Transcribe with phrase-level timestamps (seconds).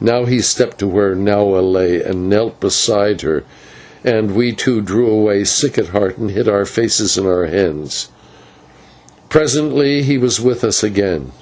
[0.00, 3.44] Now he stepped to where Nahua lay, and knelt beside her,
[4.02, 8.08] and we two drew away sick at heart and hid our faces in our hands.
[9.28, 11.32] Presently he was with us again.